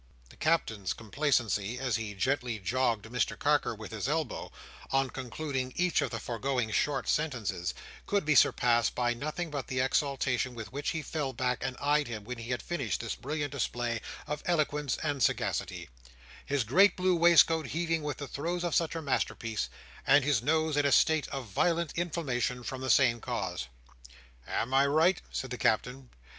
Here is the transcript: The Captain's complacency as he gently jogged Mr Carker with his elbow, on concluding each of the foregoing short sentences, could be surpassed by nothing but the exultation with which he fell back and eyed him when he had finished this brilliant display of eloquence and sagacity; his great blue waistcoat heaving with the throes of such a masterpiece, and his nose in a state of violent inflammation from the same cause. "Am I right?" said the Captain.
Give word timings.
The 0.29 0.35
Captain's 0.35 0.93
complacency 0.93 1.77
as 1.77 1.95
he 1.95 2.15
gently 2.15 2.57
jogged 2.57 3.05
Mr 3.05 3.37
Carker 3.37 3.75
with 3.75 3.91
his 3.91 4.09
elbow, 4.09 4.51
on 4.89 5.11
concluding 5.11 5.73
each 5.75 6.01
of 6.01 6.09
the 6.09 6.19
foregoing 6.19 6.71
short 6.71 7.07
sentences, 7.07 7.75
could 8.07 8.25
be 8.25 8.33
surpassed 8.33 8.95
by 8.95 9.13
nothing 9.13 9.51
but 9.51 9.67
the 9.67 9.79
exultation 9.79 10.55
with 10.55 10.73
which 10.73 10.89
he 10.89 11.03
fell 11.03 11.33
back 11.33 11.59
and 11.63 11.77
eyed 11.79 12.07
him 12.07 12.23
when 12.23 12.39
he 12.39 12.49
had 12.49 12.63
finished 12.63 12.99
this 12.99 13.13
brilliant 13.15 13.51
display 13.51 14.01
of 14.25 14.41
eloquence 14.47 14.97
and 15.03 15.21
sagacity; 15.21 15.87
his 16.47 16.63
great 16.63 16.95
blue 16.95 17.15
waistcoat 17.15 17.67
heaving 17.67 18.01
with 18.01 18.17
the 18.17 18.27
throes 18.27 18.63
of 18.63 18.73
such 18.73 18.95
a 18.95 19.03
masterpiece, 19.03 19.69
and 20.07 20.23
his 20.23 20.41
nose 20.41 20.75
in 20.77 20.85
a 20.87 20.91
state 20.91 21.27
of 21.27 21.45
violent 21.45 21.93
inflammation 21.95 22.63
from 22.63 22.81
the 22.81 22.89
same 22.89 23.21
cause. 23.21 23.67
"Am 24.47 24.73
I 24.73 24.87
right?" 24.87 25.21
said 25.31 25.51
the 25.51 25.59
Captain. 25.59 26.09